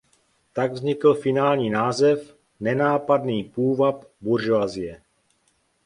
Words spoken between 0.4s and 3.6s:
Tak vznikl finální název "Nenápadný